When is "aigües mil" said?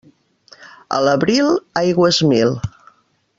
1.83-2.57